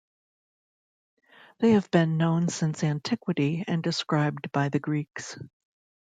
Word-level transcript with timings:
They 1.59 1.73
have 1.73 1.91
been 1.91 2.17
known 2.17 2.47
since 2.49 2.83
antiquity, 2.83 3.63
and 3.67 3.83
described 3.83 4.51
by 4.51 4.69
the 4.69 4.79
Greeks. 4.79 5.37